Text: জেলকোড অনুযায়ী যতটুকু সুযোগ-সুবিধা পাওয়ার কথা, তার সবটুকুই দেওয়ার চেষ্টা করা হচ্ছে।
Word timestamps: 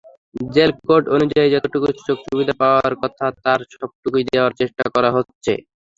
জেলকোড 0.53 1.03
অনুযায়ী 1.15 1.47
যতটুকু 1.53 1.87
সুযোগ-সুবিধা 1.95 2.53
পাওয়ার 2.61 2.93
কথা, 3.01 3.25
তার 3.43 3.59
সবটুকুই 3.73 4.23
দেওয়ার 4.29 4.53
চেষ্টা 4.59 4.83
করা 4.93 5.09
হচ্ছে। 5.17 5.53